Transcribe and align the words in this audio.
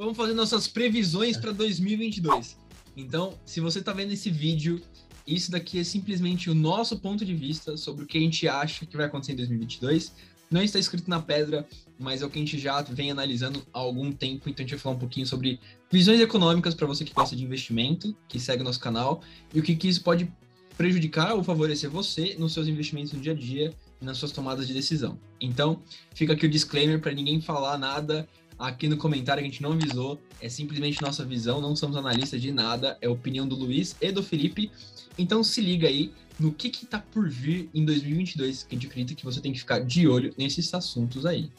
vamos 0.00 0.16
fazer 0.16 0.32
nossas 0.32 0.66
previsões 0.66 1.36
para 1.36 1.52
2022. 1.52 2.56
Então, 2.96 3.34
se 3.44 3.60
você 3.60 3.80
está 3.80 3.92
vendo 3.92 4.12
esse 4.12 4.30
vídeo, 4.30 4.80
isso 5.26 5.50
daqui 5.50 5.78
é 5.78 5.84
simplesmente 5.84 6.48
o 6.48 6.54
nosso 6.54 6.98
ponto 6.98 7.22
de 7.22 7.34
vista 7.34 7.76
sobre 7.76 8.04
o 8.04 8.06
que 8.06 8.16
a 8.16 8.20
gente 8.20 8.48
acha 8.48 8.86
que 8.86 8.96
vai 8.96 9.04
acontecer 9.04 9.32
em 9.32 9.36
2022. 9.36 10.14
Não 10.50 10.62
está 10.62 10.78
escrito 10.78 11.08
na 11.10 11.20
pedra, 11.20 11.68
mas 11.98 12.22
é 12.22 12.26
o 12.26 12.30
que 12.30 12.38
a 12.38 12.42
gente 12.42 12.58
já 12.58 12.80
vem 12.80 13.10
analisando 13.10 13.62
há 13.74 13.78
algum 13.78 14.10
tempo. 14.10 14.48
Então, 14.48 14.64
a 14.64 14.66
gente 14.66 14.74
vai 14.76 14.80
falar 14.80 14.96
um 14.96 14.98
pouquinho 14.98 15.26
sobre 15.26 15.60
visões 15.92 16.18
econômicas 16.18 16.74
para 16.74 16.86
você 16.86 17.04
que 17.04 17.12
gosta 17.12 17.36
de 17.36 17.44
investimento, 17.44 18.16
que 18.26 18.40
segue 18.40 18.62
o 18.62 18.64
nosso 18.64 18.80
canal, 18.80 19.20
e 19.52 19.60
o 19.60 19.62
que, 19.62 19.76
que 19.76 19.86
isso 19.86 20.02
pode 20.02 20.32
prejudicar 20.78 21.34
ou 21.34 21.44
favorecer 21.44 21.90
você 21.90 22.36
nos 22.38 22.54
seus 22.54 22.66
investimentos 22.66 23.12
no 23.12 23.20
dia 23.20 23.32
a 23.32 23.34
dia 23.34 23.74
e 24.00 24.04
nas 24.04 24.16
suas 24.16 24.32
tomadas 24.32 24.66
de 24.66 24.72
decisão. 24.72 25.18
Então, 25.38 25.82
fica 26.14 26.32
aqui 26.32 26.46
o 26.46 26.48
disclaimer 26.48 26.98
para 26.98 27.12
ninguém 27.12 27.38
falar 27.38 27.76
nada 27.76 28.26
aqui 28.60 28.86
no 28.86 28.96
comentário 28.96 29.40
a 29.40 29.44
gente 29.44 29.62
não 29.62 29.72
avisou. 29.72 30.20
É 30.40 30.48
simplesmente 30.48 31.00
nossa 31.00 31.24
visão, 31.24 31.60
não 31.60 31.74
somos 31.74 31.96
analistas 31.96 32.40
de 32.40 32.52
nada, 32.52 32.98
é 33.00 33.08
opinião 33.08 33.48
do 33.48 33.56
Luiz 33.56 33.96
e 34.00 34.12
do 34.12 34.22
Felipe. 34.22 34.70
Então 35.18 35.42
se 35.42 35.60
liga 35.60 35.88
aí 35.88 36.12
no 36.38 36.52
que 36.52 36.70
que 36.70 36.86
tá 36.86 36.98
por 36.98 37.28
vir 37.28 37.68
em 37.74 37.84
2022, 37.84 38.62
que 38.62 38.74
a 38.74 38.78
gente 38.78 38.86
acredita 38.86 39.14
que 39.14 39.24
você 39.24 39.40
tem 39.40 39.52
que 39.52 39.58
ficar 39.58 39.80
de 39.80 40.06
olho 40.06 40.32
nesses 40.38 40.72
assuntos 40.72 41.26
aí. 41.26 41.50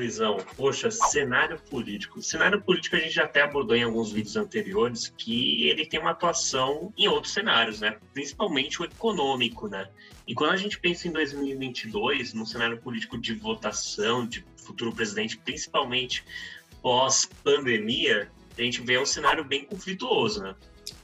Luizão, 0.00 0.38
poxa, 0.56 0.90
cenário 0.90 1.60
político. 1.68 2.22
Cenário 2.22 2.62
político 2.62 2.96
a 2.96 2.98
gente 2.98 3.12
já 3.12 3.24
até 3.24 3.42
abordou 3.42 3.76
em 3.76 3.82
alguns 3.82 4.10
vídeos 4.10 4.34
anteriores 4.34 5.12
que 5.14 5.68
ele 5.68 5.84
tem 5.84 6.00
uma 6.00 6.12
atuação 6.12 6.90
em 6.96 7.06
outros 7.06 7.34
cenários, 7.34 7.80
né? 7.80 7.98
Principalmente 8.14 8.80
o 8.80 8.84
econômico, 8.86 9.68
né? 9.68 9.90
E 10.26 10.34
quando 10.34 10.52
a 10.52 10.56
gente 10.56 10.80
pensa 10.80 11.06
em 11.06 11.12
2022, 11.12 12.32
no 12.32 12.46
cenário 12.46 12.80
político 12.80 13.18
de 13.18 13.34
votação 13.34 14.26
de 14.26 14.42
futuro 14.56 14.90
presidente, 14.90 15.36
principalmente 15.36 16.24
pós-pandemia, 16.80 18.30
a 18.56 18.62
gente 18.62 18.80
vê 18.80 18.98
um 18.98 19.04
cenário 19.04 19.44
bem 19.44 19.66
conflituoso, 19.66 20.42
né? 20.42 20.54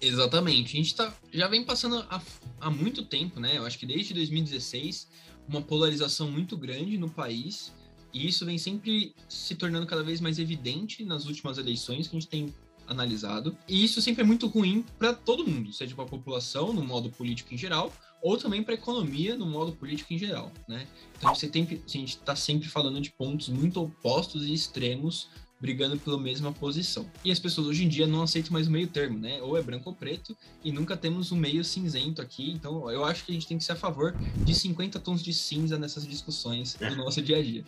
Exatamente. 0.01 0.75
A 0.75 0.83
gente 0.83 0.97
tá, 0.97 1.15
já 1.31 1.49
vem 1.49 1.67
passando 1.67 1.99
há, 2.09 2.23
há 2.61 2.71
muito 2.71 3.05
tempo, 3.05 3.39
né? 3.41 3.59
Eu 3.59 3.67
acho 3.67 3.79
que 3.79 3.85
desde 3.85 4.15
2016, 4.15 5.07
uma 5.47 5.61
polarização 5.61 6.31
muito 6.31 6.57
grande 6.57 6.97
no 6.97 7.11
país 7.11 7.75
e 8.13 8.27
isso 8.27 8.47
vem 8.47 8.59
sempre 8.59 9.15
se 9.29 9.55
tornando 9.55 9.87
cada 9.87 10.03
vez 10.03 10.21
mais 10.21 10.39
evidente 10.39 11.05
nas 11.05 11.27
últimas 11.27 11.59
eleições 11.59 12.09
que 12.09 12.17
a 12.17 12.21
gente 12.21 12.29
tem 12.29 12.55
analisado. 12.87 13.57
E 13.69 13.85
isso 13.85 14.01
sempre 14.01 14.23
é 14.23 14.25
muito 14.25 14.47
ruim 14.47 14.85
para 14.99 15.13
todo 15.13 15.47
mundo, 15.47 15.73
seja 15.73 15.95
para 15.95 16.05
a 16.05 16.09
população, 16.09 16.73
no 16.73 16.85
modo 16.85 17.11
político 17.11 17.53
em 17.53 17.59
geral, 17.59 17.93
ou 18.23 18.37
também 18.37 18.63
para 18.63 18.75
a 18.75 18.77
economia, 18.77 19.37
no 19.37 19.47
modo 19.47 19.73
político 19.73 20.13
em 20.13 20.19
geral. 20.19 20.53
Né? 20.69 20.87
Então 21.19 21.35
você 21.35 21.49
tem, 21.49 21.65
a 21.65 21.89
gente 21.89 22.11
está 22.11 22.35
sempre 22.35 22.69
falando 22.69 23.01
de 23.01 23.11
pontos 23.11 23.49
muito 23.49 23.83
opostos 23.83 24.47
e 24.47 24.53
extremos 24.53 25.29
brigando 25.61 25.99
pela 25.99 26.19
mesma 26.19 26.53
posição. 26.53 27.11
E 27.25 27.31
as 27.31 27.39
pessoas 27.39 27.67
hoje 27.67 27.85
em 27.85 27.89
dia 27.89 28.07
não 28.07 28.23
aceitam 28.23 28.53
mais 28.53 28.69
o 28.69 28.71
meio 28.71 28.87
termo, 28.87 29.19
né? 29.19 29.41
Ou 29.43 29.57
é 29.57 29.63
branco 29.63 29.91
ou 29.91 29.97
preto, 29.97 30.37
e 30.63 30.71
nunca 30.71 30.97
temos 30.97 31.33
um 31.33 31.37
meio 31.37 31.65
cinzento 31.65 32.21
aqui. 32.21 32.51
Então, 32.53 32.91
eu 32.91 33.05
acho 33.05 33.25
que 33.25 33.33
a 33.33 33.35
gente 33.35 33.47
tem 33.47 33.59
que 33.59 33.65
ser 33.65 33.73
a 33.73 33.77
favor 33.77 34.15
de 34.37 34.55
50 34.55 35.01
tons 35.01 35.23
de 35.23 35.33
cinza 35.33 35.79
nessas 35.79 36.07
discussões 36.07 36.75
do 36.75 36.95
nosso 36.97 37.23
dia 37.23 37.39
a 37.39 37.43
dia. 37.43 37.65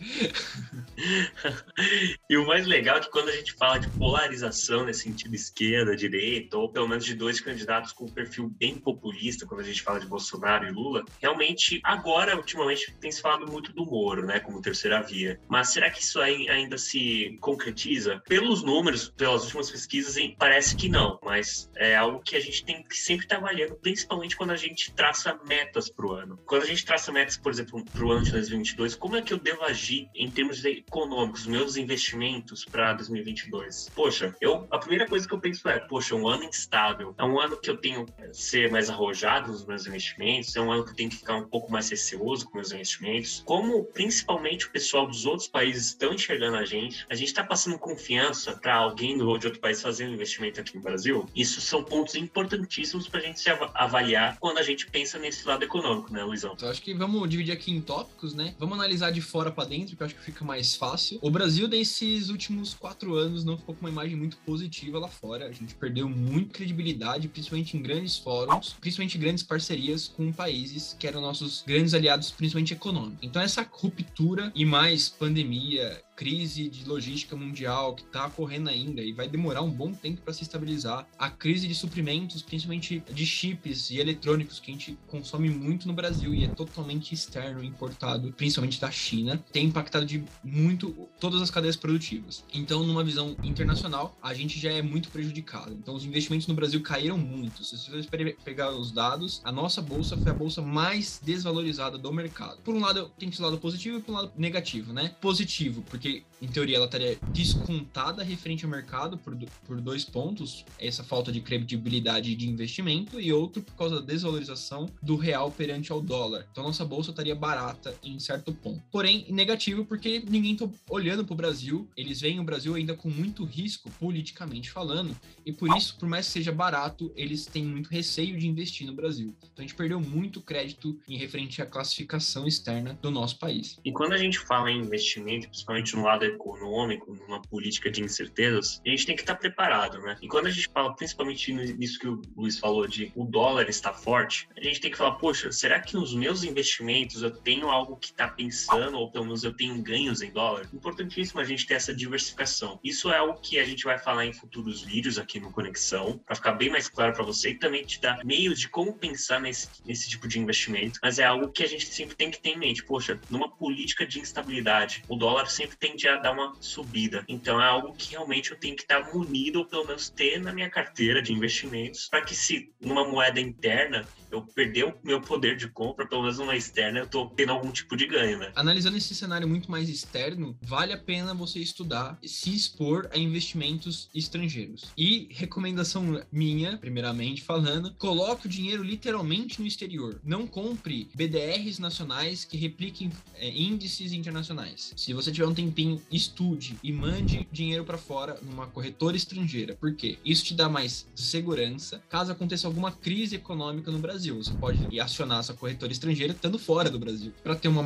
e 2.29 2.37
o 2.37 2.47
mais 2.47 2.67
legal 2.67 2.99
é 2.99 3.01
que 3.01 3.11
quando 3.11 3.29
a 3.29 3.37
gente 3.37 3.53
fala 3.55 3.79
de 3.79 3.89
polarização 3.91 4.85
nesse 4.85 5.05
sentido 5.05 5.35
esquerda, 5.35 5.97
direita, 5.97 6.57
ou 6.57 6.69
pelo 6.71 6.89
menos 6.89 7.05
de 7.05 7.15
dois 7.15 7.41
candidatos 7.41 7.93
com 7.93 8.05
um 8.05 8.09
perfil 8.11 8.49
bem 8.59 8.77
populista, 8.77 9.47
quando 9.47 9.61
a 9.61 9.65
gente 9.65 9.83
fala 9.83 10.01
de 10.01 10.07
Bolsonaro 10.07 10.67
e 10.67 10.71
Lula, 10.71 11.05
realmente 11.21 11.81
agora, 11.83 12.37
ultimamente, 12.37 12.95
tem 13.01 13.11
se 13.11 13.21
falado 13.21 13.51
muito 13.51 13.73
do 13.73 13.85
Moro, 13.85 14.27
né? 14.27 14.41
Como 14.41 14.61
terceira 14.61 15.03
via. 15.03 15.41
Mas 15.49 15.71
será 15.71 15.91
que 15.91 16.03
isso 16.03 16.21
ainda 16.21 16.77
se 16.77 17.37
concretiza? 17.41 17.79
Concretiza? 17.89 18.23
Pelos 18.29 18.63
números, 18.63 19.09
pelas 19.09 19.45
últimas 19.45 19.71
pesquisas, 19.71 20.17
parece 20.39 20.77
que 20.77 20.89
não, 20.89 21.19
mas 21.25 21.71
é 21.77 21.97
algo 21.97 22.21
que 22.21 22.37
a 22.37 22.41
gente 22.41 22.65
tem 22.65 22.83
que 22.83 22.97
sempre 22.97 23.25
estar 23.25 23.37
avaliando, 23.37 23.77
principalmente 23.77 24.37
quando 24.37 24.51
a 24.51 24.57
gente 24.57 24.93
traça 24.93 25.39
metas 25.47 25.89
para 25.89 26.07
o 26.07 26.13
ano. 26.13 26.39
Quando 26.47 26.63
a 26.63 26.67
gente 26.67 26.85
traça 26.85 27.11
metas, 27.11 27.37
por 27.37 27.51
exemplo, 27.51 27.85
para 27.85 28.05
o 28.05 28.13
ano 28.13 28.25
de 28.25 28.33
2022, 28.33 28.95
como 28.95 29.17
é 29.17 29.23
que 29.23 29.33
eu 29.33 29.39
devo 29.39 29.63
agir 29.63 30.09
em 30.15 30.31
termos 30.31 30.65
econômicos, 30.65 31.47
meus 31.47 31.77
investimentos 31.77 32.65
para 32.65 32.93
2022? 32.93 33.91
Poxa, 33.95 34.35
eu 34.41 34.67
a 34.71 34.79
primeira 34.79 35.07
coisa 35.07 35.27
que 35.27 35.35
eu 35.35 35.41
penso 35.41 35.69
é, 35.69 35.79
poxa, 35.81 36.15
um 36.15 36.29
ano 36.29 36.45
instável, 36.45 37.15
é 37.17 37.25
um 37.25 37.41
ano 37.41 37.57
que 37.57 37.71
eu 37.71 37.77
tenho 37.77 38.05
que 38.05 38.13
ser 38.33 38.71
mais 38.71 38.91
arrojado 38.91 39.51
nos 39.51 39.65
meus 39.65 39.87
investimentos, 39.87 40.55
é 40.57 40.61
um 40.61 40.71
ano 40.71 40.85
que 40.85 40.91
eu 40.91 40.97
tenho 40.97 41.11
que 41.11 41.17
ficar 41.17 41.37
um 41.37 41.49
pouco 41.49 41.71
mais 41.71 41.89
receoso 41.89 42.47
com 42.47 42.57
meus 42.57 42.73
investimentos. 42.73 43.43
Como 43.47 43.85
principalmente 43.85 44.67
o 44.67 44.71
pessoal 44.71 45.07
dos 45.07 45.25
outros 45.25 45.49
países 45.49 45.89
estão 45.89 46.13
enxergando 46.13 46.57
a 46.57 46.65
gente, 46.65 47.07
a 47.09 47.15
gente 47.15 47.29
está 47.29 47.45
passando 47.45 47.68
passando 47.69 47.79
confiança 47.79 48.53
para 48.53 48.75
alguém 48.77 49.19
de 49.19 49.23
outro 49.23 49.59
país 49.59 49.83
fazer 49.83 50.09
um 50.09 50.15
investimento 50.15 50.61
aqui 50.61 50.75
no 50.75 50.83
Brasil, 50.83 51.27
isso 51.35 51.61
são 51.61 51.83
pontos 51.85 52.15
importantíssimos 52.15 53.09
para 53.09 53.21
a 53.21 53.23
gente 53.23 53.41
se 53.41 53.51
avaliar 53.75 54.39
quando 54.39 54.59
a 54.59 54.63
gente 54.63 54.89
pensa 54.91 55.19
nesse 55.19 55.47
lado 55.47 55.63
econômico, 55.63 56.13
né, 56.13 56.23
Luizão? 56.25 56.57
Eu 56.61 56.69
acho 56.69 56.81
que 56.81 56.95
vamos 56.95 57.29
dividir 57.29 57.53
aqui 57.53 57.71
em 57.71 57.81
tópicos, 57.81 58.35
né? 58.35 58.55
Vamos 58.59 58.79
analisar 58.79 59.11
de 59.11 59.21
fora 59.21 59.51
para 59.51 59.69
dentro, 59.69 59.97
que 59.97 60.03
eu 60.03 60.07
acho 60.07 60.15
que 60.15 60.23
fica 60.23 60.45
mais 60.45 60.77
fácil. 60.77 61.19
O 61.21 61.31
Brasil, 61.31 61.69
nesses 61.69 62.31
últimos 62.31 62.75
quatro 62.75 63.15
anos, 63.15 63.45
não 63.45 63.59
ficou 63.59 63.75
com 63.75 63.81
uma 63.83 63.91
imagem 63.91 64.17
muito 64.17 64.37
positiva 64.39 64.99
lá 64.99 65.09
fora. 65.09 65.47
A 65.47 65.53
gente 65.53 65.75
perdeu 65.75 66.09
muito 66.09 66.53
credibilidade, 66.53 67.29
principalmente 67.29 67.77
em 67.77 67.83
grandes 67.83 68.17
fóruns, 68.17 68.75
principalmente 68.81 69.19
grandes 69.19 69.43
parcerias 69.43 70.09
com 70.09 70.33
países 70.33 70.97
que 70.99 71.07
eram 71.07 71.21
nossos 71.21 71.63
grandes 71.67 71.95
aliados, 71.95 72.31
principalmente 72.31 72.73
econômicos. 72.73 73.19
Então, 73.23 73.43
essa 73.43 73.67
ruptura 73.71 74.53
e 74.55 74.65
mais 74.65 75.09
pandemia, 75.09 76.03
crise 76.19 76.69
de 76.69 76.85
logística 76.85 77.37
mundial 77.37 77.95
que 77.95 78.03
está 78.03 78.27
ocorrendo 78.27 78.69
ainda 78.69 79.01
e 79.01 79.13
vai 79.13 79.29
demorar 79.29 79.63
um 79.63 79.71
bom 79.71 79.93
tempo 79.93 80.21
para 80.21 80.35
se 80.35 80.43
estabilizar. 80.43 81.07
A 81.17 81.31
crise 81.31 81.69
de 81.69 81.77
suprimentos, 81.77 82.43
principalmente 82.43 83.01
de 83.09 83.25
chips 83.25 83.91
e 83.91 84.01
eletrônicos 84.01 84.59
que 84.59 84.73
a 84.73 84.75
gente 84.75 84.99
consome 85.07 85.49
muito 85.49 85.87
no 85.87 85.95
Brasil 85.95 86.35
e 86.35 86.43
é 86.43 86.49
totalmente 86.49 87.15
externo, 87.15 87.63
importado, 87.63 88.33
principalmente 88.33 88.81
da 88.81 88.91
China, 88.91 89.39
tem 89.53 89.67
impactado 89.67 90.05
de 90.05 90.25
muito 90.43 91.09
todas 91.21 91.41
as 91.41 91.53
cadeias 91.53 91.77
produtivas. 91.77 92.43
Então, 92.53 92.83
numa 92.83 93.05
visão 93.05 93.37
internacional, 93.45 94.19
a 94.21 94.35
gente 94.35 94.59
já 94.59 94.73
é 94.73 94.83
muito 94.83 95.11
prejudicado. 95.11 95.73
Então, 95.73 95.95
os 95.95 96.05
investimentos 96.05 96.49
no 96.49 96.55
Brasil 96.55 96.83
caíram 96.83 97.17
muito. 97.17 97.63
Se 97.63 97.77
você 97.77 98.35
pegar 98.45 98.73
os 98.73 98.91
dados, 98.91 99.41
a 99.45 99.53
nossa 99.53 99.81
bolsa 99.81 100.17
foi 100.17 100.33
a 100.33 100.35
bolsa 100.35 100.61
mais 100.61 101.21
desvalorizada 101.25 101.97
do 101.97 102.13
mercado. 102.13 102.61
Por 102.63 102.75
um 102.75 102.81
lado, 102.81 103.09
tem 103.17 103.29
esse 103.29 103.41
lado 103.41 103.57
positivo 103.59 103.99
e 103.99 104.03
por 104.03 104.11
um 104.11 104.15
lado 104.17 104.33
negativo, 104.37 104.93
né? 104.93 105.15
Positivo, 105.21 105.83
porque 105.83 106.08
porque 106.09 106.28
em 106.41 106.47
teoria 106.47 106.77
ela 106.77 106.87
estaria 106.87 107.19
descontada 107.33 108.23
referente 108.23 108.65
ao 108.65 108.71
mercado 108.71 109.19
por, 109.19 109.37
por 109.67 109.81
dois 109.81 110.05
pontos, 110.05 110.65
essa 110.79 111.03
falta 111.03 111.33
de 111.33 111.41
credibilidade 111.41 112.35
de 112.35 112.49
investimento 112.49 113.21
e 113.21 113.33
outro 113.33 113.63
por 113.63 113.75
causa 113.75 113.97
da 113.97 114.07
desvalorização 114.07 114.89
do 115.03 115.17
real 115.17 115.51
perante 115.51 115.93
ao 115.93 116.01
dólar. 116.01 116.47
Então 116.51 116.65
nossa 116.65 116.85
bolsa 116.85 117.11
estaria 117.11 117.35
barata 117.35 117.95
em 118.03 118.19
certo 118.19 118.53
ponto. 118.53 118.83
Porém, 118.91 119.27
negativo 119.31 119.85
porque 119.85 120.23
ninguém 120.29 120.53
está 120.53 120.69
olhando 120.89 121.25
para 121.25 121.35
o 121.35 121.37
Brasil, 121.37 121.89
eles 121.97 122.21
veem 122.21 122.41
o 122.41 122.45
Brasil 122.45 122.75
ainda 122.75 122.95
com 122.95 123.09
muito 123.09 123.45
risco 123.45 123.91
politicamente 123.99 124.71
falando 124.71 125.17
e 125.45 125.53
por 125.53 125.75
isso, 125.77 125.97
por 125.99 126.09
mais 126.09 126.27
que 126.27 126.33
seja 126.33 126.53
barato, 126.53 127.13
eles 127.17 127.47
têm 127.47 127.65
muito 127.65 127.89
receio 127.89 128.39
de 128.39 128.47
investir 128.47 128.87
no 128.87 128.93
Brasil. 128.93 129.35
Então 129.39 129.59
a 129.59 129.63
gente 129.63 129.75
perdeu 129.75 130.01
muito 130.01 130.41
crédito 130.41 130.99
em 131.09 131.17
referente 131.17 131.61
à 131.63 131.67
classificação 131.67 132.47
externa 132.47 132.99
do 133.01 133.11
nosso 133.11 133.39
país. 133.39 133.79
E 133.85 133.93
quando 133.93 134.13
a 134.13 134.19
gente 134.19 134.39
fala 134.39 134.71
em 134.71 134.79
investimento, 134.81 135.49
principalmente 135.49 135.97
no 135.97 136.03
lado 136.03 136.28
econômico, 136.29 137.15
numa 137.15 137.41
política 137.43 137.91
de 137.91 138.03
incertezas, 138.03 138.81
a 138.85 138.89
gente 138.89 139.07
tem 139.07 139.17
que 139.17 139.23
estar 139.23 139.35
preparado, 139.35 140.01
né? 140.01 140.17
E 140.23 140.29
quando 140.29 140.47
a 140.47 140.51
gente 140.51 140.69
fala, 140.69 140.95
principalmente 140.95 141.53
nisso 141.53 141.99
que 141.99 142.09
o 142.09 142.21
Luiz 142.37 142.59
falou, 142.59 142.87
de 142.87 143.13
o 143.15 143.25
dólar 143.25 143.69
está 143.69 143.93
forte, 143.93 144.49
a 144.57 144.63
gente 144.63 144.81
tem 144.81 144.91
que 144.91 144.97
falar, 144.97 145.13
poxa, 145.13 145.51
será 145.53 145.81
que 145.81 145.95
nos 145.95 146.15
meus 146.15 146.45
investimentos 146.45 147.23
eu 147.23 147.31
tenho 147.31 147.69
algo 147.69 147.97
que 147.97 148.09
está 148.09 148.29
pensando, 148.29 148.99
ou 148.99 149.11
pelo 149.11 149.25
menos 149.25 149.45
eu 149.45 149.53
tenho 149.53 149.81
ganhos 149.83 150.23
em 150.23 150.31
dólar? 150.31 150.69
Importantíssimo 150.73 151.41
a 151.41 151.45
gente 151.45 151.67
ter 151.67 151.75
essa 151.75 151.95
diversificação. 151.95 152.79
Isso 152.83 153.11
é 153.11 153.19
algo 153.19 153.41
que 153.41 153.59
a 153.59 153.65
gente 153.65 153.85
vai 153.85 153.99
falar 153.99 154.27
em 154.27 154.33
futuros 154.33 154.83
vídeos 154.83 155.19
aqui 155.19 155.41
no 155.41 155.51
Conexão, 155.51 156.19
para 156.19 156.37
ficar 156.37 156.53
bem 156.53 156.71
mais 156.71 156.89
claro 156.89 157.13
para 157.13 157.25
você 157.25 157.51
e 157.51 157.55
também 157.55 157.85
te 157.85 158.01
dar 158.01 158.25
meios 158.25 158.59
de 158.59 158.69
como 158.69 158.93
pensar 158.93 159.41
nesse, 159.41 159.69
nesse 159.85 160.09
tipo 160.09 160.29
de 160.29 160.39
investimento. 160.39 160.99
Mas 161.03 161.19
é 161.19 161.25
algo 161.25 161.51
que 161.51 161.63
a 161.63 161.69
gente 161.69 161.87
sempre 161.87 162.17
tem 162.17 162.31
que 162.31 162.41
ter 162.41 162.51
em 162.51 162.59
mente. 162.59 162.85
Poxa, 162.85 163.21
numa 163.31 163.51
política 163.51 164.07
de 164.07 164.21
instabilidade, 164.21 165.03
o 165.09 165.17
dólar 165.17 165.47
sempre 165.47 165.77
tende 165.77 166.09
a 166.09 166.18
dar 166.19 166.33
uma 166.33 166.55
subida. 166.61 167.25
Então 167.29 167.61
é 167.61 167.67
algo 167.67 167.95
que 167.95 168.11
realmente 168.11 168.51
eu 168.51 168.59
tenho 168.59 168.77
que 168.77 168.83
estar 168.83 169.13
munido, 169.13 169.61
ou 169.61 169.67
pelo 169.67 169.87
menos 169.87 170.09
ter 170.09 170.41
na 170.41 170.53
minha 170.53 170.71
carteira 170.71 171.23
de 171.23 171.33
investimentos, 171.33 172.09
para 172.09 172.23
que 172.23 172.35
se 172.35 172.73
numa 172.81 173.07
moeda 173.07 173.41
interna 173.41 174.07
eu 174.31 174.43
perder 174.43 174.85
o 174.85 174.95
meu 175.03 175.21
poder 175.21 175.57
de 175.57 175.69
compra, 175.69 176.07
pelo 176.07 176.23
menos 176.23 176.39
numa 176.39 176.57
externa, 176.57 177.01
eu 177.01 177.07
tô 177.07 177.27
tendo 177.31 177.53
algum 177.53 177.71
tipo 177.71 177.97
de 177.97 178.07
ganho, 178.07 178.39
né? 178.39 178.53
Analisando 178.55 178.97
esse 178.97 179.15
cenário 179.15 179.49
muito 179.49 179.71
mais 179.71 179.89
externo, 179.89 180.57
vale 180.61 180.93
a 180.93 180.99
pena 180.99 181.35
você 181.35 181.59
estudar, 181.59 182.19
se 182.23 182.55
expor 182.55 183.09
a 183.13 183.19
investimentos 183.19 184.09
estrangeiros. 184.15 184.93
E 184.97 185.29
recomendação 185.31 186.23
minha, 186.31 186.77
primeiramente 186.77 187.43
falando, 187.43 187.95
coloque 187.95 188.47
o 188.47 188.51
dinheiro 188.51 188.83
literalmente 188.83 189.61
no 189.61 189.67
exterior. 189.67 190.21
Não 190.23 190.47
compre 190.47 191.09
BDRs 191.15 191.79
nacionais 191.79 192.45
que 192.45 192.57
repliquem 192.57 193.11
é, 193.37 193.49
índices 193.49 194.13
internacionais. 194.13 194.93
Se 194.97 195.13
você 195.13 195.33
tiver 195.33 195.47
um 195.47 195.55
tempinho, 195.55 196.03
estude 196.11 196.77
e 196.83 196.93
mande 196.93 197.47
dinheiro 197.53 197.85
para 197.85 197.99
fora 197.99 198.39
numa 198.43 198.67
corretora 198.67 199.17
estrangeira. 199.17 199.75
Por 199.75 199.95
quê? 199.95 200.19
Isso 200.25 200.45
te 200.45 200.55
dá 200.55 200.69
mais 200.69 201.07
segurança 201.15 202.03
caso 202.09 202.33
aconteça 202.33 202.67
alguma 202.67 202.93
crise 202.93 203.37
econômica 203.37 203.91
no 203.91 203.99
Brasil. 203.99 204.37
Você 204.37 204.53
pode 204.53 204.99
acionar 205.01 205.41
essa 205.41 205.55
corretora 205.55 205.93
estrangeira 205.93 206.33
estando 206.33 206.59
fora 206.59 206.91
do 206.91 206.99
Brasil. 206.99 207.33
Para 207.43 207.55
ter 207.55 207.69
uma 207.69 207.83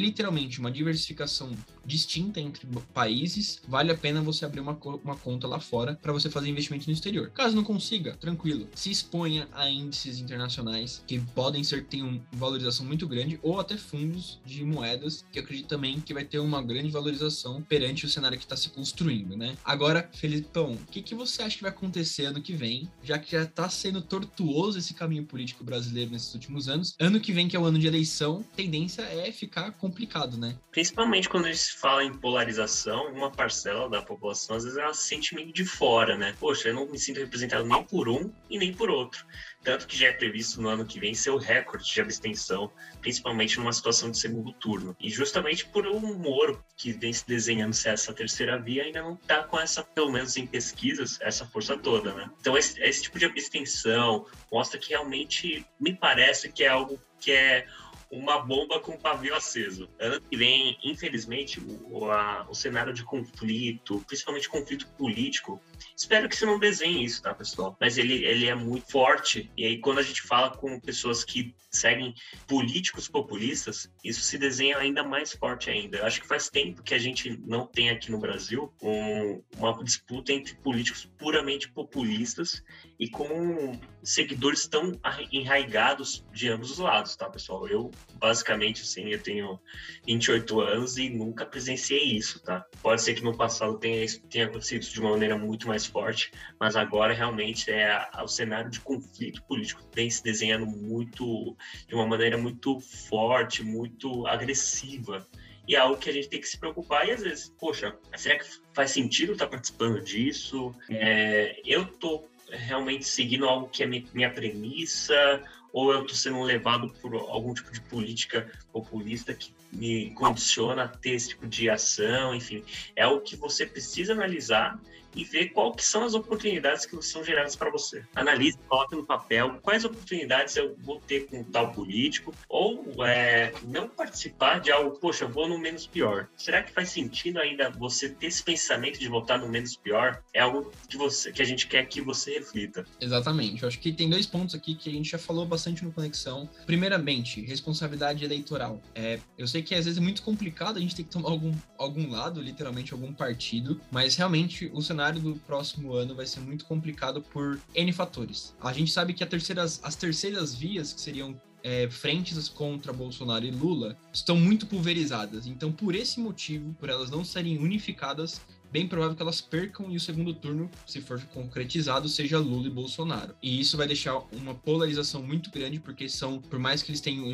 literalmente 0.00 0.60
uma 0.60 0.70
diversificação 0.70 1.50
distinta 1.90 2.40
entre 2.40 2.66
países, 2.94 3.60
vale 3.68 3.90
a 3.90 3.96
pena 3.96 4.22
você 4.22 4.44
abrir 4.44 4.60
uma, 4.60 4.78
uma 5.04 5.16
conta 5.16 5.46
lá 5.46 5.58
fora 5.58 5.98
para 6.00 6.12
você 6.12 6.30
fazer 6.30 6.48
investimento 6.48 6.86
no 6.86 6.92
exterior. 6.92 7.30
Caso 7.30 7.56
não 7.56 7.64
consiga, 7.64 8.16
tranquilo, 8.16 8.68
se 8.74 8.90
exponha 8.90 9.48
a 9.52 9.68
índices 9.68 10.20
internacionais 10.20 11.02
que 11.06 11.18
podem 11.34 11.64
ser 11.64 11.82
que 11.82 11.90
tenham 11.90 12.20
valorização 12.32 12.86
muito 12.86 13.06
grande 13.06 13.38
ou 13.42 13.58
até 13.58 13.76
fundos 13.76 14.40
de 14.46 14.64
moedas 14.64 15.24
que 15.32 15.38
eu 15.38 15.42
acredito 15.42 15.66
também 15.66 16.00
que 16.00 16.14
vai 16.14 16.24
ter 16.24 16.38
uma 16.38 16.62
grande 16.62 16.90
valorização 16.90 17.60
perante 17.62 18.06
o 18.06 18.08
cenário 18.08 18.38
que 18.38 18.44
está 18.44 18.56
se 18.56 18.70
construindo, 18.70 19.36
né? 19.36 19.56
Agora, 19.64 20.08
Felipão, 20.12 20.72
o 20.72 20.86
que, 20.90 21.02
que 21.02 21.14
você 21.14 21.42
acha 21.42 21.56
que 21.56 21.62
vai 21.62 21.70
acontecer 21.70 22.26
ano 22.26 22.40
que 22.40 22.52
vem, 22.52 22.88
já 23.02 23.18
que 23.18 23.32
já 23.32 23.42
está 23.42 23.68
sendo 23.68 24.00
tortuoso 24.00 24.78
esse 24.78 24.94
caminho 24.94 25.24
político 25.24 25.64
brasileiro 25.64 26.10
nesses 26.10 26.32
últimos 26.34 26.68
anos. 26.68 26.94
Ano 26.98 27.20
que 27.20 27.32
vem, 27.32 27.48
que 27.48 27.56
é 27.56 27.60
o 27.60 27.64
ano 27.64 27.78
de 27.78 27.86
eleição, 27.86 28.44
tendência 28.54 29.02
é 29.02 29.32
ficar 29.32 29.72
complicado, 29.72 30.36
né? 30.36 30.56
Principalmente 30.70 31.28
quando 31.28 31.50
gente 31.52 31.72
fala 31.80 32.04
em 32.04 32.12
polarização, 32.12 33.06
uma 33.12 33.30
parcela 33.30 33.88
da 33.88 34.02
população 34.02 34.56
às 34.56 34.64
vezes 34.64 34.78
ela 34.78 34.92
se 34.92 35.08
sente 35.08 35.34
meio 35.34 35.52
de 35.52 35.64
fora, 35.64 36.16
né? 36.16 36.34
Poxa, 36.38 36.68
eu 36.68 36.74
não 36.74 36.86
me 36.86 36.98
sinto 36.98 37.20
representado 37.20 37.64
nem 37.64 37.82
por 37.84 38.08
um 38.08 38.30
e 38.50 38.58
nem 38.58 38.72
por 38.72 38.90
outro. 38.90 39.24
Tanto 39.62 39.86
que 39.86 39.96
já 39.96 40.08
é 40.08 40.12
previsto 40.12 40.60
no 40.60 40.68
ano 40.68 40.84
que 40.84 41.00
vem 41.00 41.14
ser 41.14 41.30
o 41.30 41.36
recorde 41.38 41.90
de 41.90 42.00
abstenção, 42.00 42.70
principalmente 43.00 43.58
numa 43.58 43.72
situação 43.72 44.10
de 44.10 44.18
segundo 44.18 44.52
turno. 44.52 44.96
E 45.00 45.10
justamente 45.10 45.66
por 45.66 45.86
o 45.86 46.00
Moro, 46.00 46.62
que 46.76 46.92
vem 46.92 47.12
se 47.12 47.26
desenhando 47.26 47.74
ser 47.74 47.90
essa 47.90 48.12
terceira 48.12 48.58
via, 48.58 48.84
ainda 48.84 49.02
não 49.02 49.14
está 49.14 49.42
com 49.42 49.58
essa, 49.58 49.82
pelo 49.82 50.12
menos 50.12 50.36
em 50.36 50.46
pesquisas, 50.46 51.18
essa 51.20 51.46
força 51.46 51.76
toda, 51.76 52.12
né? 52.12 52.30
Então 52.40 52.56
esse, 52.56 52.80
esse 52.82 53.02
tipo 53.02 53.18
de 53.18 53.24
abstenção 53.24 54.26
mostra 54.52 54.78
que 54.78 54.90
realmente 54.90 55.64
me 55.78 55.94
parece 55.94 56.50
que 56.52 56.64
é 56.64 56.68
algo 56.68 57.00
que 57.20 57.32
é 57.32 57.66
uma 58.10 58.40
bomba 58.40 58.80
com 58.80 58.96
pavio 58.96 59.34
aceso. 59.34 59.88
Ano 59.98 60.20
que 60.20 60.36
vem, 60.36 60.76
infelizmente, 60.82 61.60
o, 61.60 62.10
a, 62.10 62.46
o 62.50 62.54
cenário 62.54 62.92
de 62.92 63.04
conflito, 63.04 64.02
principalmente 64.06 64.48
conflito 64.48 64.86
político, 64.98 65.60
espero 65.96 66.28
que 66.28 66.36
você 66.36 66.46
não 66.46 66.58
desenhe 66.58 67.04
isso, 67.04 67.22
tá, 67.22 67.34
pessoal? 67.34 67.76
Mas 67.80 67.98
ele, 67.98 68.24
ele 68.24 68.46
é 68.46 68.54
muito 68.54 68.90
forte. 68.90 69.50
E 69.56 69.64
aí, 69.64 69.78
quando 69.78 69.98
a 69.98 70.02
gente 70.02 70.22
fala 70.22 70.50
com 70.50 70.78
pessoas 70.80 71.24
que 71.24 71.54
seguem 71.70 72.14
políticos 72.46 73.08
populistas, 73.08 73.90
isso 74.04 74.20
se 74.20 74.36
desenha 74.36 74.76
ainda 74.78 75.02
mais 75.02 75.32
forte 75.32 75.70
ainda. 75.70 75.98
Eu 75.98 76.06
acho 76.06 76.20
que 76.20 76.26
faz 76.26 76.48
tempo 76.48 76.82
que 76.82 76.94
a 76.94 76.98
gente 76.98 77.40
não 77.46 77.66
tem 77.66 77.90
aqui 77.90 78.10
no 78.10 78.18
Brasil 78.18 78.72
um, 78.82 79.42
uma 79.56 79.82
disputa 79.84 80.32
entre 80.32 80.54
políticos 80.56 81.08
puramente 81.18 81.70
populistas 81.70 82.62
e 82.98 83.08
com 83.08 83.78
seguidores 84.02 84.66
tão 84.66 84.98
enraigados 85.32 86.24
de 86.32 86.48
ambos 86.48 86.70
os 86.70 86.78
lados, 86.78 87.16
tá, 87.16 87.28
pessoal? 87.28 87.68
Eu, 87.68 87.90
basicamente, 88.14 88.82
assim, 88.82 89.08
eu 89.08 89.22
tenho 89.22 89.60
28 90.06 90.60
anos 90.60 90.96
e 90.96 91.08
nunca 91.08 91.46
presenciei 91.46 92.16
isso, 92.16 92.40
tá? 92.40 92.64
Pode 92.82 93.02
ser 93.02 93.14
que 93.14 93.22
no 93.22 93.36
passado 93.36 93.78
tenha, 93.78 94.04
tenha 94.28 94.46
acontecido 94.46 94.82
de 94.82 95.00
uma 95.00 95.10
maneira 95.10 95.36
muito 95.38 95.68
mais 95.70 95.86
forte, 95.86 96.30
mas 96.58 96.76
agora 96.76 97.14
realmente 97.14 97.70
é 97.70 98.06
o 98.22 98.28
cenário 98.28 98.70
de 98.70 98.80
conflito 98.80 99.42
político 99.44 99.82
vem 99.94 100.10
se 100.10 100.22
desenhando 100.22 100.66
muito, 100.66 101.56
de 101.88 101.94
uma 101.94 102.06
maneira 102.06 102.36
muito 102.36 102.78
forte, 102.80 103.62
muito 103.62 104.26
agressiva 104.26 105.26
e 105.70 105.76
é 105.76 105.78
algo 105.78 105.96
que 105.96 106.10
a 106.10 106.12
gente 106.12 106.28
tem 106.28 106.40
que 106.40 106.48
se 106.48 106.58
preocupar 106.58 107.06
e 107.06 107.12
às 107.12 107.22
vezes, 107.22 107.54
poxa, 107.56 107.96
será 108.16 108.38
que 108.40 108.46
faz 108.72 108.90
sentido 108.90 109.34
estar 109.34 109.46
participando 109.46 110.02
disso? 110.02 110.74
É, 110.88 111.60
eu 111.64 111.86
tô 111.86 112.24
realmente 112.50 113.04
seguindo 113.04 113.44
algo 113.44 113.68
que 113.68 113.84
é 113.84 113.86
minha 113.86 114.30
premissa 114.30 115.44
ou 115.72 115.92
eu 115.92 116.02
estou 116.02 116.16
sendo 116.16 116.42
levado 116.42 116.92
por 117.00 117.14
algum 117.14 117.54
tipo 117.54 117.70
de 117.70 117.80
política 117.82 118.50
populista 118.72 119.32
que 119.32 119.54
me 119.72 120.10
condiciona 120.10 120.84
a 120.84 120.88
ter 120.88 121.10
esse 121.10 121.30
tipo 121.30 121.46
de 121.46 121.70
ação, 121.70 122.34
enfim, 122.34 122.64
é 122.96 123.06
o 123.06 123.20
que 123.20 123.36
você 123.36 123.66
precisa 123.66 124.12
analisar 124.12 124.78
e 125.14 125.24
ver 125.24 125.48
quais 125.48 125.84
são 125.84 126.04
as 126.04 126.14
oportunidades 126.14 126.86
que 126.86 127.00
são 127.02 127.24
geradas 127.24 127.56
para 127.56 127.70
você. 127.70 128.04
Analise, 128.14 128.58
coloque 128.68 128.94
no 128.94 129.04
papel 129.04 129.58
quais 129.62 129.84
oportunidades 129.84 130.56
eu 130.56 130.76
vou 130.78 131.00
ter 131.00 131.26
com 131.26 131.42
tal 131.44 131.72
político, 131.72 132.34
ou 132.48 133.04
é, 133.04 133.52
não 133.64 133.88
participar 133.88 134.60
de 134.60 134.70
algo, 134.70 134.98
poxa, 134.98 135.24
eu 135.24 135.28
vou 135.28 135.48
no 135.48 135.58
menos 135.58 135.86
pior. 135.86 136.28
Será 136.36 136.62
que 136.62 136.72
faz 136.72 136.90
sentido 136.90 137.38
ainda 137.38 137.70
você 137.70 138.08
ter 138.08 138.26
esse 138.26 138.42
pensamento 138.42 138.98
de 138.98 139.08
votar 139.08 139.38
no 139.38 139.48
menos 139.48 139.76
pior? 139.76 140.22
É 140.32 140.40
algo 140.40 140.70
que, 140.88 140.96
você, 140.96 141.32
que 141.32 141.42
a 141.42 141.44
gente 141.44 141.66
quer 141.66 141.86
que 141.86 142.00
você 142.00 142.38
reflita. 142.38 142.84
Exatamente. 143.00 143.62
Eu 143.62 143.68
acho 143.68 143.78
que 143.78 143.92
tem 143.92 144.08
dois 144.08 144.26
pontos 144.26 144.54
aqui 144.54 144.74
que 144.74 144.88
a 144.88 144.92
gente 144.92 145.10
já 145.10 145.18
falou 145.18 145.46
bastante 145.46 145.84
no 145.84 145.92
Conexão. 145.92 146.48
Primeiramente, 146.66 147.40
responsabilidade 147.42 148.24
eleitoral. 148.24 148.80
É, 148.94 149.18
eu 149.36 149.46
sei 149.46 149.59
que 149.62 149.74
às 149.74 149.84
vezes 149.84 149.98
é 149.98 150.00
muito 150.00 150.22
complicado 150.22 150.76
a 150.76 150.80
gente 150.80 150.94
ter 150.94 151.04
que 151.04 151.10
tomar 151.10 151.30
algum, 151.30 151.52
algum 151.78 152.10
lado, 152.10 152.40
literalmente 152.40 152.92
algum 152.92 153.12
partido, 153.12 153.80
mas 153.90 154.16
realmente 154.16 154.70
o 154.72 154.82
cenário 154.82 155.20
do 155.20 155.36
próximo 155.46 155.92
ano 155.94 156.14
vai 156.14 156.26
ser 156.26 156.40
muito 156.40 156.64
complicado 156.64 157.22
por 157.22 157.58
N 157.74 157.92
fatores. 157.92 158.54
A 158.60 158.72
gente 158.72 158.90
sabe 158.90 159.14
que 159.14 159.24
terceiras, 159.24 159.80
as 159.82 159.94
terceiras 159.94 160.54
vias, 160.54 160.92
que 160.92 161.00
seriam 161.00 161.40
é, 161.62 161.88
frentes 161.88 162.48
contra 162.48 162.92
Bolsonaro 162.92 163.44
e 163.44 163.50
Lula 163.50 163.96
estão 164.12 164.36
muito 164.36 164.66
pulverizadas. 164.66 165.46
Então, 165.46 165.70
por 165.70 165.94
esse 165.94 166.20
motivo, 166.20 166.74
por 166.74 166.88
elas 166.88 167.10
não 167.10 167.24
serem 167.24 167.58
unificadas, 167.58 168.40
bem 168.70 168.86
provável 168.86 169.16
que 169.16 169.22
elas 169.22 169.40
percam 169.40 169.90
e 169.90 169.96
o 169.96 170.00
segundo 170.00 170.32
turno, 170.32 170.70
se 170.86 171.00
for 171.00 171.20
concretizado, 171.26 172.08
seja 172.08 172.38
Lula 172.38 172.68
e 172.68 172.70
Bolsonaro. 172.70 173.34
E 173.42 173.60
isso 173.60 173.76
vai 173.76 173.86
deixar 173.86 174.16
uma 174.32 174.54
polarização 174.54 175.22
muito 175.22 175.50
grande, 175.50 175.80
porque 175.80 176.08
são, 176.08 176.40
por 176.40 176.58
mais 176.58 176.82
que 176.82 176.90
eles 176.90 177.00
tenham, 177.00 177.26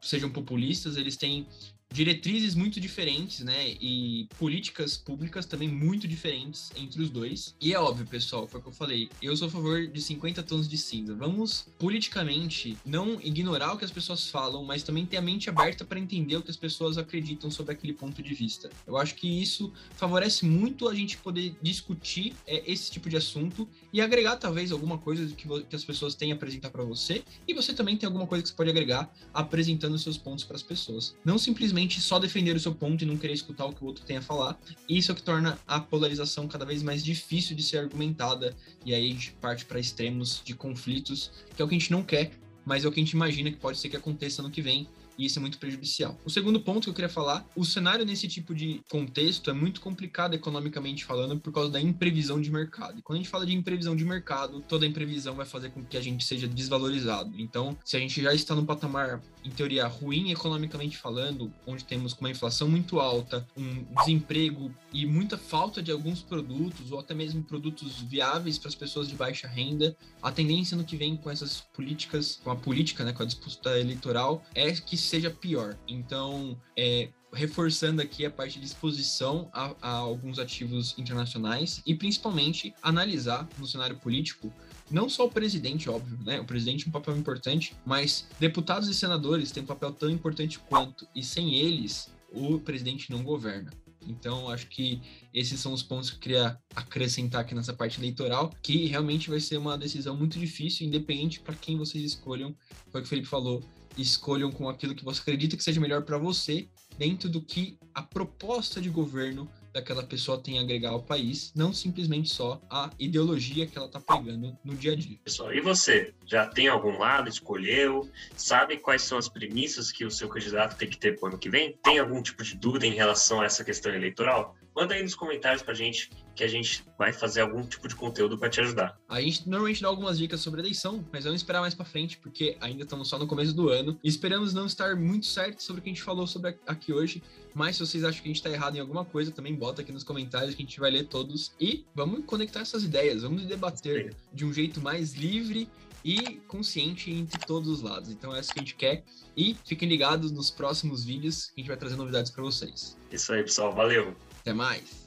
sejam 0.00 0.30
populistas, 0.30 0.96
eles 0.96 1.16
têm 1.16 1.46
diretrizes 1.92 2.54
muito 2.54 2.80
diferentes, 2.80 3.40
né? 3.40 3.76
E 3.80 4.26
políticas 4.38 4.96
públicas 4.96 5.46
também 5.46 5.68
muito 5.68 6.08
diferentes 6.08 6.70
entre 6.76 7.02
os 7.02 7.10
dois. 7.10 7.54
E 7.60 7.72
é 7.72 7.78
óbvio, 7.78 8.06
pessoal, 8.06 8.46
foi 8.46 8.60
o 8.60 8.62
que 8.62 8.68
eu 8.70 8.72
falei. 8.72 9.08
Eu 9.20 9.36
sou 9.36 9.48
a 9.48 9.50
favor 9.50 9.86
de 9.86 10.00
50 10.00 10.42
tons 10.42 10.68
de 10.68 10.78
cinza. 10.78 11.14
Vamos 11.14 11.66
politicamente 11.78 12.76
não 12.84 13.20
ignorar 13.20 13.74
o 13.74 13.78
que 13.78 13.84
as 13.84 13.90
pessoas 13.90 14.28
falam, 14.28 14.64
mas 14.64 14.82
também 14.82 15.04
ter 15.04 15.18
a 15.18 15.22
mente 15.22 15.50
aberta 15.50 15.84
para 15.84 15.98
entender 15.98 16.36
o 16.36 16.42
que 16.42 16.50
as 16.50 16.56
pessoas 16.56 16.96
acreditam 16.96 17.50
sobre 17.50 17.72
aquele 17.72 17.92
ponto 17.92 18.22
de 18.22 18.34
vista. 18.34 18.70
Eu 18.86 18.96
acho 18.96 19.14
que 19.14 19.28
isso 19.28 19.72
favorece 19.96 20.44
muito 20.44 20.88
a 20.88 20.94
gente 20.94 21.16
poder 21.18 21.54
discutir 21.60 22.34
é, 22.46 22.62
esse 22.70 22.90
tipo 22.90 23.08
de 23.08 23.16
assunto 23.16 23.68
e 23.92 24.00
agregar 24.00 24.36
talvez 24.36 24.72
alguma 24.72 24.98
coisa 24.98 25.26
que, 25.34 25.46
que 25.64 25.76
as 25.76 25.84
pessoas 25.84 26.14
têm 26.14 26.32
a 26.32 26.34
apresentar 26.34 26.70
para 26.70 26.84
você 26.84 27.22
e 27.46 27.52
você 27.52 27.74
também 27.74 27.96
tem 27.96 28.06
alguma 28.06 28.26
coisa 28.26 28.42
que 28.42 28.48
você 28.48 28.54
pode 28.54 28.70
agregar 28.70 29.12
apresentando 29.34 29.98
seus 29.98 30.16
pontos 30.16 30.44
para 30.44 30.56
as 30.56 30.62
pessoas. 30.62 31.14
Não 31.24 31.38
simplesmente 31.38 31.81
simplesmente 31.82 32.00
só 32.00 32.18
defender 32.18 32.54
o 32.54 32.60
seu 32.60 32.74
ponto 32.74 33.02
e 33.02 33.06
não 33.06 33.16
querer 33.16 33.32
escutar 33.32 33.66
o 33.66 33.72
que 33.72 33.82
o 33.82 33.86
outro 33.86 34.04
tem 34.04 34.16
a 34.16 34.22
falar. 34.22 34.58
Isso 34.88 35.10
é 35.10 35.12
o 35.12 35.16
que 35.16 35.22
torna 35.22 35.58
a 35.66 35.80
polarização 35.80 36.46
cada 36.46 36.64
vez 36.64 36.82
mais 36.82 37.04
difícil 37.04 37.56
de 37.56 37.62
ser 37.62 37.78
argumentada. 37.78 38.54
E 38.84 38.94
aí 38.94 39.10
a 39.10 39.12
gente 39.12 39.32
parte 39.32 39.64
para 39.64 39.80
extremos 39.80 40.40
de 40.44 40.54
conflitos, 40.54 41.30
que 41.54 41.62
é 41.62 41.64
o 41.64 41.68
que 41.68 41.74
a 41.74 41.78
gente 41.78 41.90
não 41.90 42.02
quer, 42.02 42.30
mas 42.64 42.84
é 42.84 42.88
o 42.88 42.92
que 42.92 43.00
a 43.00 43.02
gente 43.02 43.12
imagina 43.12 43.50
que 43.50 43.56
pode 43.56 43.78
ser 43.78 43.88
que 43.88 43.96
aconteça 43.96 44.42
no 44.42 44.50
que 44.50 44.62
vem 44.62 44.86
e 45.18 45.26
isso 45.26 45.38
é 45.38 45.40
muito 45.40 45.58
prejudicial. 45.58 46.18
O 46.24 46.30
segundo 46.30 46.60
ponto 46.60 46.84
que 46.84 46.90
eu 46.90 46.94
queria 46.94 47.08
falar, 47.08 47.46
o 47.54 47.64
cenário 47.64 48.04
nesse 48.04 48.28
tipo 48.28 48.54
de 48.54 48.80
contexto 48.88 49.50
é 49.50 49.52
muito 49.52 49.80
complicado 49.80 50.34
economicamente 50.34 51.04
falando 51.04 51.38
por 51.38 51.52
causa 51.52 51.70
da 51.70 51.80
imprevisão 51.80 52.40
de 52.40 52.50
mercado. 52.50 52.98
E 52.98 53.02
quando 53.02 53.16
a 53.16 53.22
gente 53.22 53.30
fala 53.30 53.46
de 53.46 53.54
imprevisão 53.54 53.94
de 53.96 54.04
mercado, 54.04 54.60
toda 54.68 54.86
imprevisão 54.86 55.34
vai 55.34 55.46
fazer 55.46 55.70
com 55.70 55.84
que 55.84 55.96
a 55.96 56.00
gente 56.00 56.24
seja 56.24 56.46
desvalorizado. 56.46 57.32
Então, 57.38 57.76
se 57.84 57.96
a 57.96 58.00
gente 58.00 58.22
já 58.22 58.34
está 58.34 58.54
num 58.54 58.64
patamar, 58.64 59.22
em 59.44 59.50
teoria, 59.50 59.86
ruim 59.86 60.30
economicamente 60.30 60.96
falando, 60.96 61.52
onde 61.66 61.84
temos 61.84 62.12
uma 62.14 62.30
inflação 62.30 62.68
muito 62.68 63.00
alta, 63.00 63.46
um 63.56 63.84
desemprego 63.98 64.72
e 64.92 65.04
muita 65.06 65.36
falta 65.36 65.82
de 65.82 65.90
alguns 65.90 66.22
produtos, 66.22 66.92
ou 66.92 67.00
até 67.00 67.14
mesmo 67.14 67.42
produtos 67.42 68.00
viáveis 68.00 68.58
para 68.58 68.68
as 68.68 68.74
pessoas 68.74 69.08
de 69.08 69.14
baixa 69.14 69.48
renda, 69.48 69.96
a 70.22 70.30
tendência 70.30 70.76
no 70.76 70.84
que 70.84 70.96
vem 70.96 71.16
com 71.16 71.30
essas 71.30 71.60
políticas, 71.74 72.40
com 72.42 72.50
a 72.50 72.56
política, 72.56 73.04
né, 73.04 73.12
com 73.12 73.22
a 73.22 73.26
disputa 73.26 73.78
eleitoral, 73.78 74.42
é 74.54 74.70
que 74.72 74.96
seja 75.02 75.30
pior. 75.30 75.78
Então, 75.86 76.58
é, 76.76 77.08
reforçando 77.32 78.02
aqui 78.02 78.26
a 78.26 78.30
parte 78.30 78.58
de 78.58 78.66
exposição 78.66 79.48
a, 79.52 79.74
a 79.80 79.90
alguns 79.90 80.38
ativos 80.38 80.94
internacionais 80.98 81.82
e 81.86 81.94
principalmente 81.94 82.74
analisar 82.82 83.48
no 83.58 83.66
cenário 83.66 83.96
político 83.96 84.52
não 84.90 85.08
só 85.08 85.24
o 85.24 85.30
presidente, 85.30 85.88
óbvio, 85.88 86.18
né? 86.22 86.38
O 86.38 86.44
presidente 86.44 86.84
tem 86.84 86.90
um 86.90 86.92
papel 86.92 87.16
importante, 87.16 87.74
mas 87.84 88.28
deputados 88.38 88.88
e 88.88 88.94
senadores 88.94 89.50
têm 89.50 89.62
um 89.62 89.66
papel 89.66 89.90
tão 89.92 90.10
importante 90.10 90.58
quanto, 90.58 91.08
e 91.14 91.22
sem 91.22 91.54
eles, 91.54 92.10
o 92.30 92.58
presidente 92.58 93.10
não 93.10 93.22
governa. 93.22 93.70
Então, 94.06 94.48
acho 94.48 94.66
que 94.66 95.00
esses 95.32 95.58
são 95.60 95.72
os 95.72 95.82
pontos 95.82 96.10
que 96.10 96.16
eu 96.16 96.20
queria 96.20 96.58
acrescentar 96.74 97.42
aqui 97.42 97.54
nessa 97.54 97.72
parte 97.72 98.00
eleitoral, 98.00 98.52
que 98.62 98.86
realmente 98.86 99.30
vai 99.30 99.40
ser 99.40 99.56
uma 99.56 99.78
decisão 99.78 100.16
muito 100.16 100.38
difícil, 100.38 100.86
independente 100.86 101.40
para 101.40 101.54
quem 101.54 101.76
vocês 101.78 102.04
escolham. 102.04 102.54
Foi 102.90 103.00
o 103.00 103.02
que 103.02 103.06
o 103.06 103.08
Felipe 103.08 103.28
falou, 103.28 103.62
escolham 103.96 104.50
com 104.50 104.68
aquilo 104.68 104.94
que 104.94 105.04
você 105.04 105.20
acredita 105.20 105.56
que 105.56 105.62
seja 105.62 105.80
melhor 105.80 106.02
para 106.02 106.18
você, 106.18 106.68
dentro 106.98 107.28
do 107.28 107.40
que 107.40 107.78
a 107.94 108.02
proposta 108.02 108.80
de 108.80 108.88
governo 108.88 109.48
daquela 109.72 110.02
pessoa 110.02 110.38
tem 110.38 110.58
a 110.58 110.62
agregar 110.62 110.90
ao 110.90 111.02
país, 111.02 111.52
não 111.54 111.72
simplesmente 111.72 112.28
só 112.28 112.60
a 112.68 112.90
ideologia 112.98 113.66
que 113.66 113.76
ela 113.76 113.86
está 113.86 113.98
pregando 113.98 114.56
no 114.62 114.74
dia 114.74 114.92
a 114.92 114.96
dia. 114.96 115.18
Pessoal, 115.24 115.52
e 115.54 115.60
você? 115.60 116.12
Já 116.26 116.46
tem 116.46 116.68
algum 116.68 116.98
lado, 116.98 117.28
escolheu? 117.28 118.08
Sabe 118.36 118.76
quais 118.76 119.02
são 119.02 119.16
as 119.16 119.28
premissas 119.28 119.90
que 119.90 120.04
o 120.04 120.10
seu 120.10 120.28
candidato 120.28 120.76
tem 120.76 120.88
que 120.88 120.98
ter 120.98 121.18
para 121.18 121.26
o 121.26 121.28
ano 121.30 121.38
que 121.38 121.48
vem? 121.48 121.78
Tem 121.82 121.98
algum 121.98 122.22
tipo 122.22 122.42
de 122.42 122.54
dúvida 122.54 122.86
em 122.86 122.94
relação 122.94 123.40
a 123.40 123.46
essa 123.46 123.64
questão 123.64 123.94
eleitoral? 123.94 124.54
Manda 124.74 124.94
aí 124.94 125.02
nos 125.02 125.14
comentários 125.14 125.62
pra 125.62 125.74
gente 125.74 126.10
que 126.34 126.42
a 126.42 126.48
gente 126.48 126.82
vai 126.98 127.12
fazer 127.12 127.42
algum 127.42 127.62
tipo 127.62 127.86
de 127.86 127.94
conteúdo 127.94 128.38
para 128.38 128.48
te 128.48 128.60
ajudar. 128.60 128.98
A 129.08 129.20
gente 129.20 129.48
normalmente 129.48 129.82
dá 129.82 129.88
algumas 129.88 130.18
dicas 130.18 130.40
sobre 130.40 130.60
eleição, 130.60 131.04
mas 131.12 131.24
vamos 131.24 131.40
esperar 131.40 131.60
mais 131.60 131.74
para 131.74 131.84
frente, 131.84 132.16
porque 132.18 132.56
ainda 132.60 132.84
estamos 132.84 133.08
só 133.08 133.18
no 133.18 133.26
começo 133.26 133.52
do 133.52 133.68
ano 133.68 133.98
e 134.02 134.08
esperamos 134.08 134.54
não 134.54 134.66
estar 134.66 134.96
muito 134.96 135.26
certo 135.26 135.62
sobre 135.62 135.80
o 135.80 135.82
que 135.82 135.90
a 135.90 135.92
gente 135.92 136.02
falou 136.02 136.26
sobre 136.26 136.56
aqui 136.66 136.92
hoje. 136.92 137.22
Mas 137.54 137.76
se 137.76 137.86
vocês 137.86 138.02
acham 138.02 138.22
que 138.22 138.28
a 138.28 138.32
gente 138.32 138.36
está 138.36 138.50
errado 138.50 138.76
em 138.76 138.80
alguma 138.80 139.04
coisa, 139.04 139.30
também 139.30 139.54
bota 139.54 139.82
aqui 139.82 139.92
nos 139.92 140.04
comentários 140.04 140.54
que 140.54 140.62
a 140.62 140.64
gente 140.64 140.80
vai 140.80 140.90
ler 140.90 141.06
todos 141.06 141.52
e 141.60 141.84
vamos 141.94 142.24
conectar 142.24 142.60
essas 142.60 142.82
ideias, 142.82 143.22
vamos 143.22 143.44
debater 143.44 144.16
de 144.32 144.44
um 144.46 144.52
jeito 144.52 144.80
mais 144.80 145.12
livre 145.12 145.68
e 146.04 146.40
consciente 146.48 147.10
entre 147.10 147.38
todos 147.46 147.68
os 147.68 147.82
lados. 147.82 148.10
Então 148.10 148.34
é 148.34 148.40
isso 148.40 148.52
que 148.52 148.58
a 148.58 148.62
gente 148.62 148.74
quer. 148.74 149.04
E 149.36 149.56
fiquem 149.64 149.88
ligados 149.88 150.30
nos 150.30 150.50
próximos 150.50 151.04
vídeos 151.04 151.46
que 151.46 151.52
a 151.52 151.60
gente 151.60 151.68
vai 151.68 151.76
trazer 151.76 151.96
novidades 151.96 152.30
para 152.30 152.42
vocês. 152.42 152.96
Isso 153.10 153.32
aí, 153.32 153.42
pessoal. 153.42 153.72
Valeu! 153.72 154.16
Até 154.42 154.52
mais! 154.52 155.01